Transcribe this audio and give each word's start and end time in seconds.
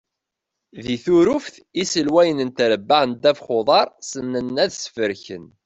Di 0.83 0.95
Turuft, 1.03 1.55
iselwayen 1.81 2.39
n 2.47 2.49
trebbaɛ 2.57 3.03
n 3.09 3.11
ddabex 3.15 3.39
n 3.47 3.51
uḍar 3.59 3.87
ssnen 4.09 4.55
ad 4.63 4.71
sfreken. 4.73 5.45